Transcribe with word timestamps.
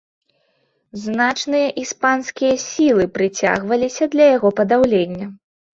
Значныя 1.03 1.67
іспанскія 1.83 2.53
сілы 2.67 3.05
прыцягваліся 3.19 4.03
для 4.17 4.25
яго 4.35 4.49
падаўлення. 4.63 5.25